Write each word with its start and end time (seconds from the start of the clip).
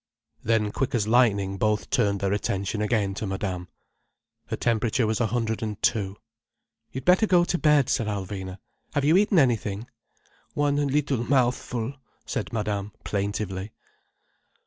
Then 0.43 0.71
quick 0.71 0.95
as 0.95 1.07
lightning 1.07 1.59
both 1.59 1.91
turned 1.91 2.21
their 2.21 2.33
attention 2.33 2.81
again 2.81 3.13
to 3.13 3.27
Madame. 3.27 3.67
Her 4.47 4.55
temperature 4.57 5.05
was 5.05 5.21
a 5.21 5.27
hundred 5.27 5.61
and 5.61 5.79
two. 5.83 6.17
"You'd 6.91 7.05
better 7.05 7.27
go 7.27 7.45
to 7.45 7.59
bed," 7.59 7.87
said 7.87 8.07
Alvina. 8.07 8.57
"Have 8.95 9.05
you 9.05 9.15
eaten 9.15 9.37
anything?" 9.37 9.87
"One 10.55 10.87
little 10.87 11.23
mouthful," 11.23 11.93
said 12.25 12.51
Madame 12.51 12.93
plaintively. 13.03 13.73